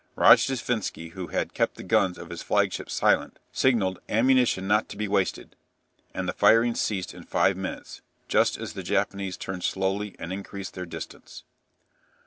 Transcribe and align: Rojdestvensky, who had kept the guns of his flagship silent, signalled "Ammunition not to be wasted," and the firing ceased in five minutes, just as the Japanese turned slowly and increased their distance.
Rojdestvensky, 0.17 1.11
who 1.11 1.27
had 1.27 1.53
kept 1.53 1.75
the 1.75 1.83
guns 1.83 2.17
of 2.17 2.31
his 2.31 2.41
flagship 2.41 2.89
silent, 2.89 3.37
signalled 3.51 3.99
"Ammunition 4.09 4.67
not 4.67 4.89
to 4.89 4.97
be 4.97 5.07
wasted," 5.07 5.55
and 6.11 6.27
the 6.27 6.33
firing 6.33 6.73
ceased 6.73 7.13
in 7.13 7.23
five 7.23 7.55
minutes, 7.55 8.01
just 8.27 8.57
as 8.57 8.73
the 8.73 8.81
Japanese 8.81 9.37
turned 9.37 9.63
slowly 9.63 10.15
and 10.17 10.33
increased 10.33 10.73
their 10.73 10.87
distance. 10.87 11.43